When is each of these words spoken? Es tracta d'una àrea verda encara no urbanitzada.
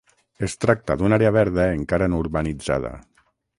Es 0.45 0.55
tracta 0.63 0.95
d'una 1.01 1.19
àrea 1.21 1.33
verda 1.37 1.67
encara 1.75 2.09
no 2.15 2.25
urbanitzada. 2.25 2.95